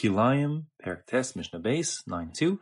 [0.00, 2.58] Kilayim, Perek Tes, Mishnah Beis, 9.2.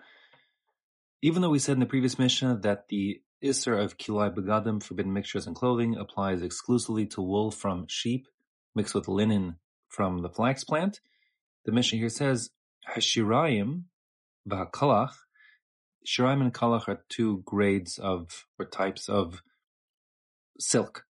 [1.22, 5.12] Even though we said in the previous Mishnah that the Isser of Kilai Begadim, forbidden
[5.12, 8.26] mixtures in clothing, applies exclusively to wool from sheep
[8.74, 9.56] mixed with linen
[9.88, 11.00] from the flax plant,
[11.64, 12.50] the Mishnah here says,
[12.92, 13.84] Hashirayim,
[14.48, 15.14] Vahakalach,
[16.06, 19.42] Shirayim and Kalach are two grades of, or types of
[20.58, 21.04] silk.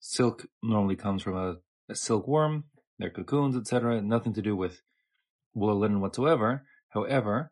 [0.00, 1.56] Silk normally comes from a,
[1.88, 2.64] a silkworm,
[2.98, 4.02] their cocoons, etc.
[4.02, 4.82] Nothing to do with
[5.56, 6.62] wool or linen whatsoever.
[6.90, 7.50] However,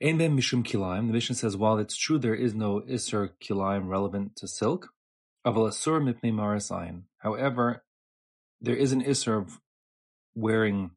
[0.00, 3.88] Ein ben mishum kilaim, the Mishnah says, while it's true there is no isur kilaim
[3.88, 4.90] relevant to silk,
[5.44, 7.02] aval asur mipnei marasayin.
[7.18, 7.82] However,
[8.60, 9.60] there is an isur of
[10.36, 10.92] wearing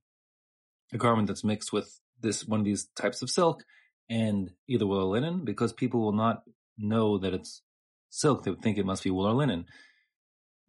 [0.94, 3.64] a garment that's mixed with this one of these types of silk
[4.08, 6.44] and either wool or linen because people will not
[6.78, 7.64] know that it's
[8.12, 8.44] silk.
[8.44, 9.66] They would think it must be wool or linen.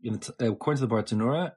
[0.02, 1.52] T- according to the Bartenura,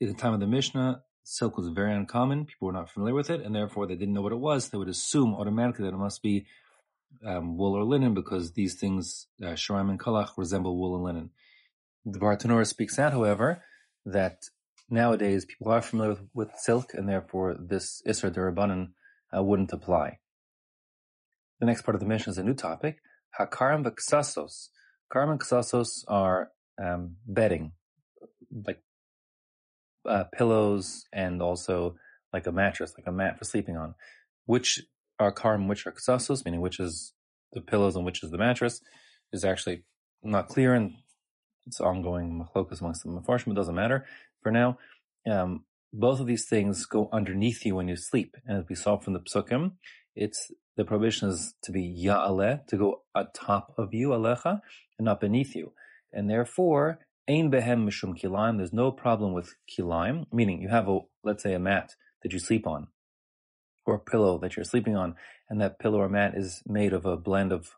[0.00, 2.46] in the time of the Mishnah, silk was very uncommon.
[2.46, 4.68] People were not familiar with it, and therefore they didn't know what it was.
[4.68, 6.46] They would assume automatically that it must be
[7.24, 11.30] um, wool or linen because these things, uh, sharim and kalach, resemble wool and linen.
[12.04, 13.62] The Bartenura speaks out, however,
[14.06, 14.44] that
[14.88, 18.92] nowadays people are familiar with, with silk, and therefore this isur d'rabbanan
[19.36, 20.18] uh, wouldn't apply.
[21.60, 23.00] The next part of the Mishnah is a new topic.
[23.38, 24.68] Hakaram v'ksasos.
[25.12, 27.72] Karam and are um, bedding,
[28.66, 28.82] like
[30.08, 31.96] uh, pillows and also
[32.32, 33.94] like a mattress, like a mat for sleeping on.
[34.46, 34.80] Which
[35.18, 37.12] are karam, which are ksasos, meaning which is
[37.52, 38.80] the pillows and which is the mattress,
[39.32, 39.84] is actually
[40.22, 40.94] not clear and
[41.66, 43.52] it's ongoing machlokas amongst the mefarshim.
[43.52, 44.06] It doesn't matter
[44.42, 44.78] for now.
[45.30, 48.98] Um, both of these things go underneath you when you sleep, and as we saw
[48.98, 49.72] from the psukim,
[50.14, 54.60] it's the prohibition is to be ya'aleh, to go atop of you, alecha,
[54.98, 55.72] and not beneath you.
[56.12, 61.00] And therefore, ein behem mishum kilaim, there's no problem with kilaim, meaning you have a,
[61.22, 62.88] let's say a mat that you sleep on,
[63.86, 65.14] or a pillow that you're sleeping on,
[65.48, 67.76] and that pillow or mat is made of a blend of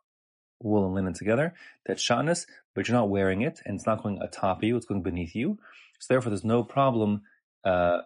[0.62, 1.54] wool and linen together.
[1.86, 5.02] That's shatnez, but you're not wearing it, and it's not going atop you, it's going
[5.02, 5.58] beneath you.
[5.98, 7.22] So therefore, there's no problem
[7.64, 8.02] uh,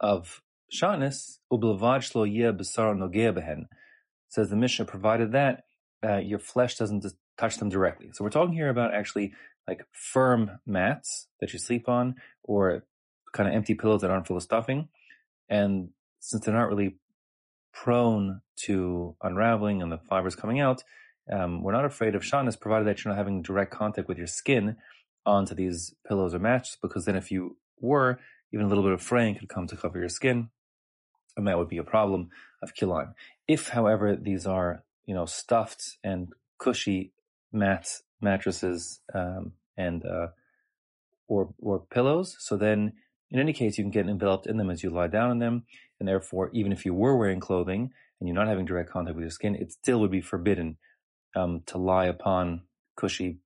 [0.00, 3.66] of shatnez, ublavad shlo yeh b'sar nogea behen
[4.28, 5.64] says the Mishnah, provided that
[6.04, 7.04] uh, your flesh doesn't
[7.38, 8.10] touch them directly.
[8.12, 9.32] So we're talking here about actually
[9.68, 12.84] like firm mats that you sleep on or
[13.32, 14.88] kind of empty pillows that aren't full of stuffing.
[15.48, 16.96] And since they're not really
[17.72, 20.82] prone to unraveling and the fibers coming out,
[21.30, 24.28] um, we're not afraid of shatnez, provided that you're not having direct contact with your
[24.28, 24.76] skin
[25.24, 28.20] onto these pillows or mats, because then if you were,
[28.52, 30.50] even a little bit of fraying could come to cover your skin
[31.36, 32.30] and that would be a problem
[32.62, 33.14] of kilaim.
[33.46, 37.12] If, however, these are you know stuffed and cushy
[37.52, 40.28] mats, mattresses, um, and uh,
[41.28, 42.92] or or pillows, so then
[43.30, 45.64] in any case you can get enveloped in them as you lie down in them,
[45.98, 47.90] and therefore even if you were wearing clothing
[48.20, 50.76] and you're not having direct contact with your skin, it still would be forbidden
[51.34, 52.62] um, to lie upon
[52.96, 53.38] cushy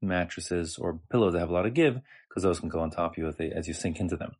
[0.00, 3.12] mattresses or pillows that have a lot of give because those can go on top
[3.12, 4.32] of you as, they, as you sink into them.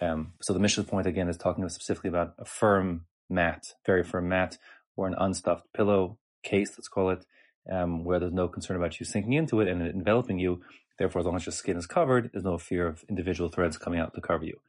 [0.00, 4.28] Um, so the Mishnah's point again is talking specifically about a firm mat, very firm
[4.28, 4.58] mat,
[4.96, 7.24] or an unstuffed pillow case, let's call it,
[7.70, 10.62] um, where there's no concern about you sinking into it and it enveloping you.
[10.98, 13.98] Therefore, as long as your skin is covered, there's no fear of individual threads coming
[13.98, 14.60] out to cover you.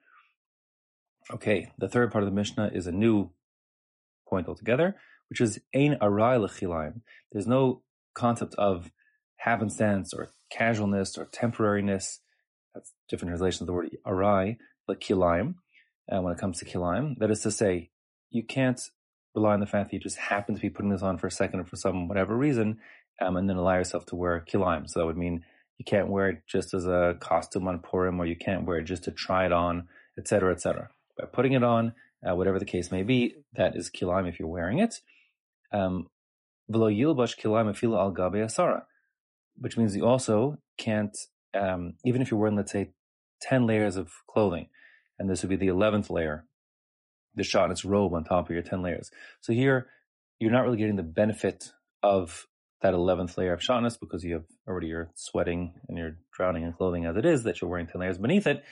[1.29, 3.31] Okay, the third part of the Mishnah is a new
[4.27, 4.95] point altogether,
[5.29, 7.01] which is ein arai lechilaim.
[7.31, 8.91] There's no concept of
[9.37, 12.19] happenstance or casualness or temporariness.
[12.73, 15.55] That's different translation of the word arai like kilaim,
[16.11, 17.17] uh, when it comes to kilaim.
[17.19, 17.91] That is to say,
[18.29, 18.79] you can't
[19.35, 21.31] rely on the fact that you just happen to be putting this on for a
[21.31, 22.79] second or for some whatever reason,
[23.21, 24.89] um, and then allow yourself to wear kilaim.
[24.89, 25.45] So that would mean
[25.77, 28.83] you can't wear it just as a costume on Purim, or you can't wear it
[28.85, 29.87] just to try it on,
[30.17, 30.89] etc., etc.
[31.17, 31.93] By putting it on,
[32.27, 34.95] uh, whatever the case may be, that is kilaim if you're wearing it.
[35.73, 36.07] Um,
[36.73, 38.83] al gabe asara,
[39.57, 41.17] which means you also can't,
[41.53, 42.91] um, even if you're wearing, let's say,
[43.41, 44.69] 10 layers of clothing,
[45.17, 46.45] and this would be the 11th layer,
[47.35, 49.11] the shatnez robe on top of your 10 layers.
[49.41, 49.87] So here,
[50.39, 51.71] you're not really getting the benefit
[52.03, 52.47] of
[52.81, 56.73] that 11th layer of shatnez because you have already you're sweating and you're drowning in
[56.73, 58.63] clothing as it is that you're wearing 10 layers beneath it.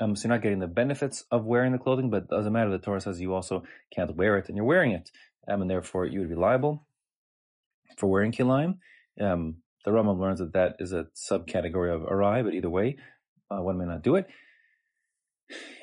[0.00, 2.70] Um, so you're not getting the benefits of wearing the clothing, but it doesn't matter.
[2.70, 3.62] The Torah says you also
[3.94, 5.10] can't wear it and you're wearing it.
[5.48, 6.86] Um, and therefore you would be liable
[7.96, 8.78] for wearing kilaim.
[9.20, 12.96] Um, the Rambam learns that that is a subcategory of arai, but either way,
[13.50, 14.26] uh, one may not do it.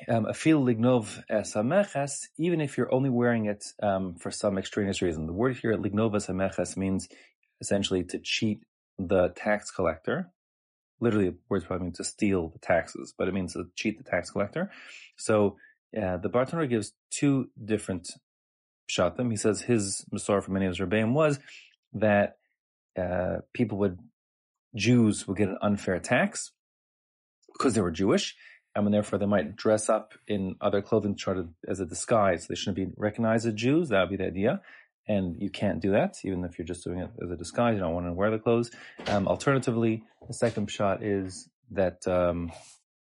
[0.08, 5.26] Um, afil lignov esameches, even if you're only wearing it um, for some extraneous reason.
[5.26, 7.08] The word here, lignov esameches, means
[7.60, 8.64] essentially to cheat
[8.98, 10.30] the tax collector.
[11.00, 14.04] Literally, the word probably means to steal the taxes, but it means to cheat the
[14.04, 14.70] tax collector.
[15.16, 15.56] So
[15.96, 18.10] uh, the Bartenura gives two different
[18.90, 19.30] pshatim.
[19.30, 21.38] He says his Masor from many of his Rebbeim was
[21.92, 22.36] that
[22.98, 23.98] uh, people would,
[24.74, 26.52] Jews would get an unfair tax
[27.52, 28.34] because they were Jewish,
[28.74, 32.46] and therefore they might dress up in other clothing to try to, as a disguise.
[32.46, 33.90] They shouldn't be recognized as Jews.
[33.90, 34.60] That would be the idea.
[35.08, 37.74] And you can't do that, even if you're just doing it as a disguise.
[37.74, 38.70] You don't want to wear the clothes.
[39.08, 42.52] Um, alternatively, the second shot is that um,